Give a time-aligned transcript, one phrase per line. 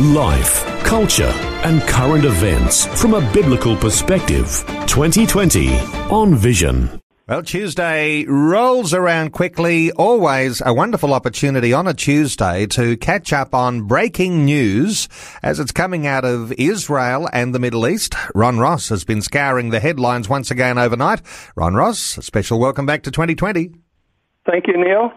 [0.00, 1.32] Life, culture,
[1.64, 4.64] and current events from a biblical perspective.
[4.86, 5.76] 2020
[6.08, 7.00] on Vision.
[7.26, 9.90] Well, Tuesday rolls around quickly.
[9.90, 15.08] Always a wonderful opportunity on a Tuesday to catch up on breaking news
[15.42, 18.14] as it's coming out of Israel and the Middle East.
[18.36, 21.22] Ron Ross has been scouring the headlines once again overnight.
[21.56, 23.72] Ron Ross, a special welcome back to 2020.
[24.46, 25.12] Thank you, Neil.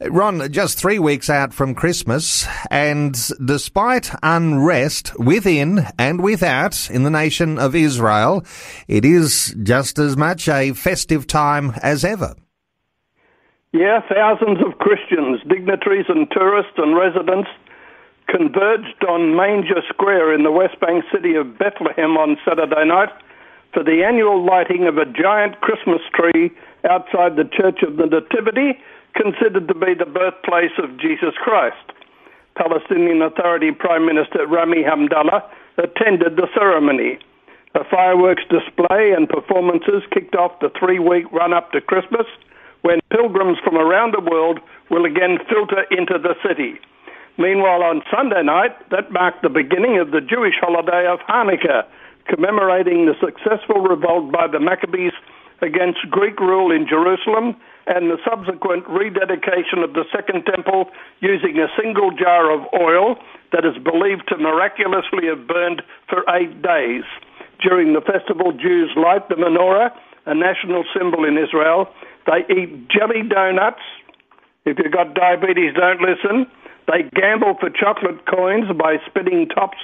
[0.00, 7.10] Ron, just three weeks out from Christmas, and despite unrest within and without in the
[7.10, 8.44] nation of Israel,
[8.88, 12.34] it is just as much a festive time as ever.
[13.72, 17.48] Yeah, thousands of Christians, dignitaries, and tourists and residents
[18.28, 23.10] converged on Manger Square in the West Bank city of Bethlehem on Saturday night
[23.72, 26.50] for the annual lighting of a giant Christmas tree
[26.88, 28.78] outside the Church of the Nativity
[29.16, 31.92] considered to be the birthplace of Jesus Christ.
[32.56, 35.42] Palestinian Authority Prime Minister Rami Hamdallah
[35.78, 37.18] attended the ceremony.
[37.74, 42.26] A fireworks display and performances kicked off the three week run up to Christmas
[42.80, 46.80] when pilgrims from around the world will again filter into the city.
[47.36, 51.84] Meanwhile, on Sunday night, that marked the beginning of the Jewish holiday of Hanukkah,
[52.28, 55.12] commemorating the successful revolt by the Maccabees
[55.60, 57.56] against Greek rule in Jerusalem
[57.86, 63.16] and the subsequent rededication of the Second Temple using a single jar of oil
[63.52, 67.04] that is believed to miraculously have burned for eight days.
[67.62, 69.90] During the festival, Jews light the menorah,
[70.26, 71.88] a national symbol in Israel.
[72.26, 73.82] They eat jelly donuts.
[74.64, 76.50] If you've got diabetes, don't listen.
[76.88, 79.78] They gamble for chocolate coins by spinning tops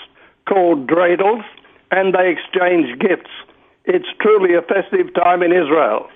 [0.48, 1.44] called dreidels,
[1.92, 3.30] and they exchange gifts.
[3.84, 6.08] It's truly a festive time in Israel.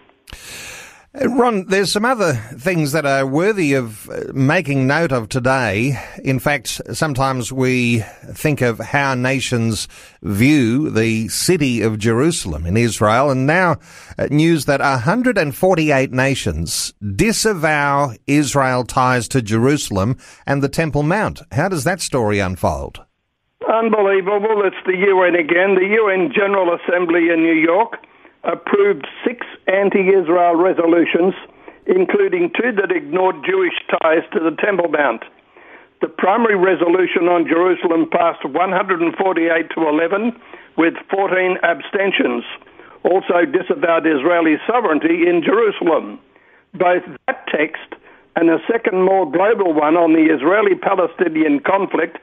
[1.25, 5.99] Ron, there's some other things that are worthy of uh, making note of today.
[6.23, 8.01] In fact, sometimes we
[8.33, 9.89] think of how nations
[10.23, 13.77] view the city of Jerusalem in Israel, and now
[14.19, 21.41] uh, news that 148 nations disavow Israel ties to Jerusalem and the Temple Mount.
[21.51, 23.01] How does that story unfold?
[23.67, 24.63] Unbelievable.
[24.67, 27.97] It's the UN again, the UN General Assembly in New York
[28.47, 31.35] approved six anti Israel resolutions,
[31.87, 35.23] including two that ignored Jewish ties to the Temple Mount.
[36.01, 40.33] The primary resolution on Jerusalem passed 148 to 11
[40.77, 42.45] with 14 abstentions.
[43.03, 46.21] Also disavowed Israeli sovereignty in Jerusalem.
[46.75, 47.95] Both that text
[48.37, 52.19] and a second more global one on the Israeli Palestinian conflict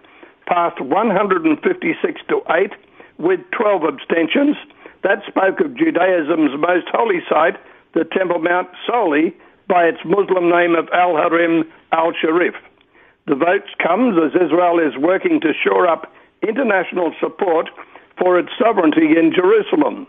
[0.46, 2.72] passed 156 to 8
[3.18, 4.56] with 12 abstentions
[5.04, 7.58] that spoke of Judaism's most holy site,
[7.94, 9.36] the Temple Mount, solely
[9.68, 12.56] by its Muslim name of Al Haram al Sharif.
[13.28, 16.12] The vote comes as Israel is working to shore up
[16.42, 17.70] international support
[18.18, 20.08] for its sovereignty in Jerusalem.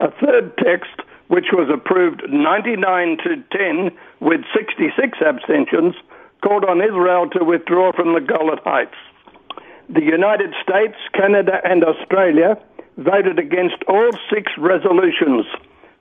[0.00, 3.90] A third text, which was approved 99 to 10
[4.20, 5.94] with 66 abstentions,
[6.42, 8.96] called on Israel to withdraw from the Golan Heights.
[9.88, 12.56] The United States, Canada, and Australia
[13.00, 15.46] voted against all six resolutions,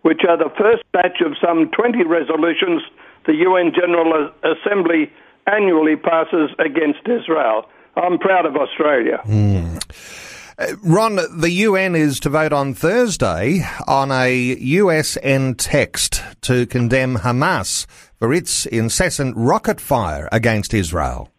[0.03, 2.81] which are the first batch of some 20 resolutions
[3.25, 5.11] the UN General Assembly
[5.47, 7.65] annually passes against Israel.
[7.95, 9.21] I'm proud of Australia.
[9.25, 9.79] Mm.
[10.83, 17.85] Ron, the UN is to vote on Thursday on a USN text to condemn Hamas
[18.17, 21.29] for its incessant rocket fire against Israel.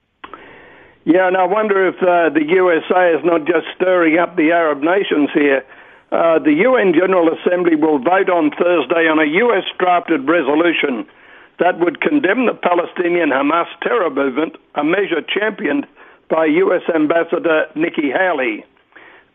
[1.05, 4.83] Yeah, and I wonder if uh, the USA is not just stirring up the Arab
[4.83, 5.65] nations here.
[6.13, 11.07] Uh, the UN General Assembly will vote on Thursday on a US drafted resolution
[11.59, 15.87] that would condemn the Palestinian Hamas terror movement, a measure championed
[16.29, 18.65] by US Ambassador Nikki Haley.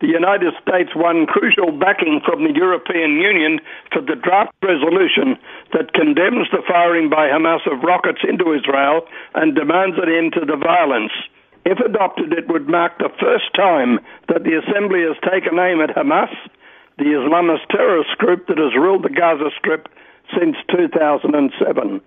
[0.00, 3.58] The United States won crucial backing from the European Union
[3.90, 5.38] for the draft resolution
[5.72, 10.44] that condemns the firing by Hamas of rockets into Israel and demands an end to
[10.44, 11.12] the violence.
[11.66, 13.98] If adopted, it would mark the first time
[14.28, 16.30] that the Assembly has taken aim at Hamas,
[16.96, 19.88] the Islamist terrorist group that has ruled the Gaza Strip
[20.30, 22.00] since 2007.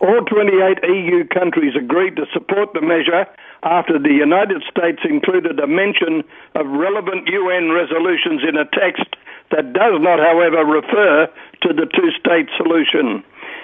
[0.00, 3.28] All 28 EU countries agreed to support the measure
[3.62, 9.12] after the United States included a mention of relevant UN resolutions in a text
[9.50, 11.28] that does not, however, refer
[11.62, 13.22] to the two state solution.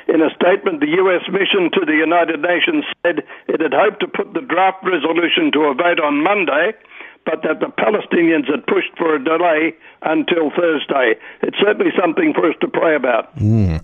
[0.08, 4.08] In a statement, the US mission to the United Nations said it had hoped to
[4.08, 6.72] put the draft resolution to a vote on Monday,
[7.24, 11.14] but that the Palestinians had pushed for a delay until Thursday.
[11.42, 13.34] It's certainly something for us to pray about.
[13.36, 13.78] Mm.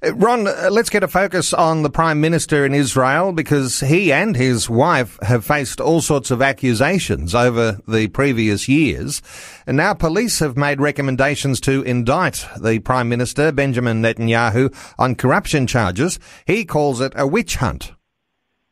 [0.00, 4.36] Ron, uh, let's get a focus on the Prime Minister in Israel because he and
[4.36, 9.20] his wife have faced all sorts of accusations over the previous years.
[9.66, 15.66] And now police have made recommendations to indict the Prime Minister, Benjamin Netanyahu, on corruption
[15.66, 16.20] charges.
[16.46, 17.92] He calls it a witch hunt.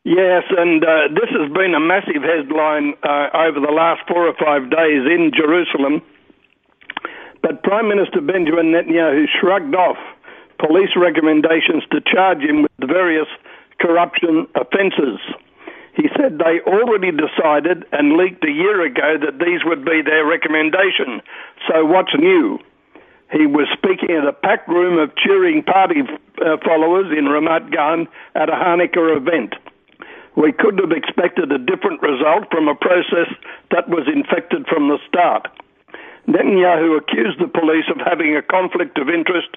[0.05, 4.33] Yes, and uh, this has been a massive headline uh, over the last four or
[4.39, 6.01] five days in Jerusalem.
[7.41, 9.97] But Prime Minister Benjamin Netanyahu shrugged off
[10.59, 13.27] police recommendations to charge him with various
[13.79, 15.19] corruption offences.
[15.95, 20.25] He said they already decided and leaked a year ago that these would be their
[20.25, 21.21] recommendation.
[21.67, 22.59] So what's new?
[23.31, 26.01] He was speaking at a packed room of cheering party
[26.39, 29.55] uh, followers in Ramat Gan at a Hanukkah event.
[30.37, 33.33] We couldn't have expected a different result from a process
[33.71, 35.47] that was infected from the start.
[36.27, 39.49] Netanyahu accused the police of having a conflict of interest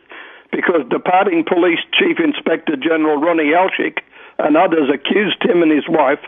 [0.53, 3.99] because departing police chief inspector general Ronnie Alsheich
[4.39, 6.21] and others accused him and his wife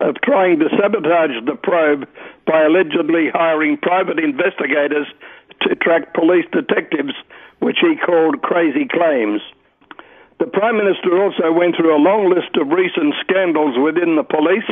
[0.00, 2.08] of trying to sabotage the probe
[2.46, 5.06] by allegedly hiring private investigators
[5.62, 7.14] to track police detectives,
[7.60, 9.40] which he called crazy claims.
[10.38, 14.68] The Prime Minister also went through a long list of recent scandals within the police,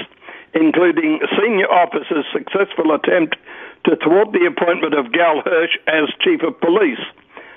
[0.53, 3.37] including senior officers' successful attempt
[3.85, 7.01] to thwart the appointment of Gal Hirsch as Chief of Police.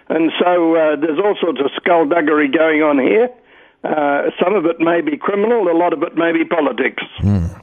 [0.09, 3.30] And so uh, there's all sorts of skullduggery going on here.
[3.83, 7.04] Uh, some of it may be criminal, a lot of it may be politics.
[7.19, 7.62] Mm.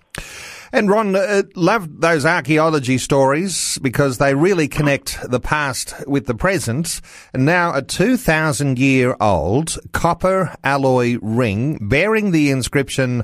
[0.73, 6.35] And Ron, uh, love those archaeology stories because they really connect the past with the
[6.35, 7.01] present.
[7.33, 13.23] And now a 2,000 year old copper alloy ring bearing the inscription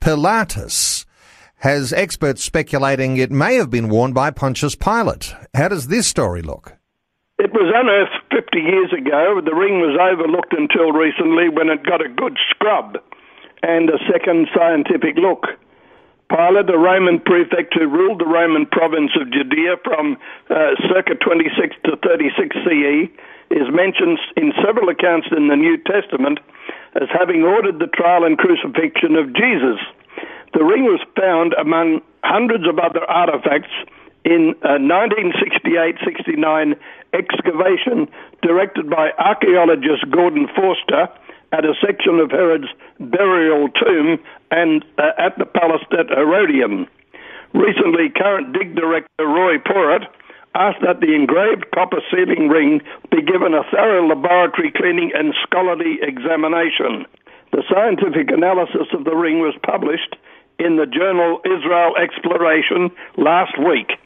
[0.00, 1.04] Pilatus
[1.56, 5.34] has experts speculating it may have been worn by Pontius Pilate.
[5.54, 6.76] How does this story look?
[7.42, 9.42] It was unearthed 50 years ago.
[9.42, 13.02] The ring was overlooked until recently when it got a good scrub
[13.66, 15.50] and a second scientific look.
[16.30, 20.16] Pilate, a Roman prefect who ruled the Roman province of Judea from
[20.54, 23.10] uh, circa 26 to 36 CE,
[23.50, 26.38] is mentioned in several accounts in the New Testament
[26.94, 29.82] as having ordered the trial and crucifixion of Jesus.
[30.54, 33.74] The ring was found among hundreds of other artifacts
[34.24, 36.76] in a 1968-69
[37.12, 38.08] excavation
[38.42, 41.08] directed by archaeologist Gideon Foerster
[41.52, 44.18] at a section of Herod's burial tomb
[44.50, 46.86] and uh, at the palace at Herodium.
[47.52, 50.06] Recently, current dig director Roy Porat
[50.54, 52.80] asked that the engraved copper sealing ring
[53.10, 57.06] be given a thorough laboratory cleaning and scholarly examination.
[57.52, 60.16] The scientific analysis of the ring was published
[60.58, 63.98] in the journal Israel Exploration last week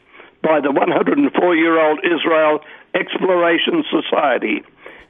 [0.43, 2.61] by the 104 year old Israel
[2.95, 4.63] Exploration Society.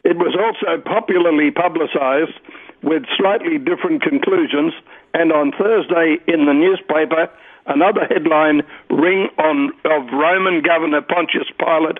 [0.05, 2.38] It was also popularly publicized
[2.82, 4.73] with slightly different conclusions,
[5.14, 7.28] and on Thursday in the newspaper,
[7.67, 11.99] another headline Ring on, of Roman Governor Pontius Pilate,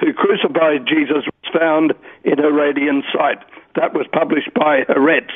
[0.00, 1.94] who crucified Jesus, was found
[2.24, 3.38] in Herodian site.
[3.76, 5.30] That was published by Haaretz.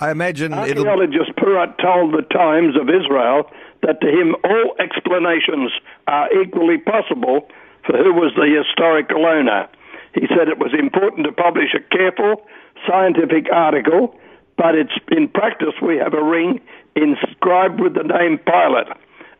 [0.00, 3.50] I imagine archaeologist Porat told the Times of Israel
[3.82, 5.72] that to him all explanations
[6.06, 7.48] are equally possible
[7.86, 9.68] for who was the historical owner.
[10.14, 12.44] He said it was important to publish a careful
[12.86, 14.14] scientific article,
[14.56, 16.60] but it's in practice we have a ring
[16.94, 18.88] inscribed with the name Pilate,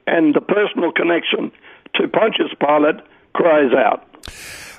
[0.06, 1.52] and the personal connection
[1.94, 3.04] to Pontius Pilate
[3.34, 4.08] cries out.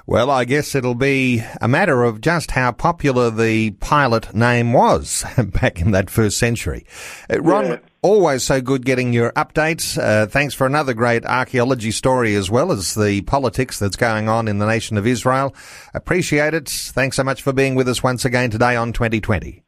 [0.06, 5.24] Well, I guess it'll be a matter of just how popular the Pilate name was
[5.38, 6.86] back in that first century.
[7.32, 7.78] Uh, Ron, yeah.
[8.04, 9.98] Always so good getting your updates.
[9.98, 14.48] Uh, thanks for another great archaeology story as well as the politics that's going on
[14.48, 15.56] in the nation of Israel.
[15.94, 16.70] Appreciate it.
[16.70, 19.64] Thanks so much for being with us once again today on 2020.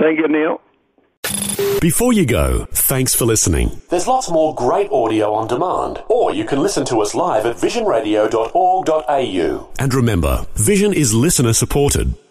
[0.00, 0.60] Thank you, Neil.
[1.80, 3.80] Before you go, thanks for listening.
[3.88, 7.54] There's lots more great audio on demand, or you can listen to us live at
[7.56, 9.68] visionradio.org.au.
[9.78, 12.16] And remember, Vision is listener supported.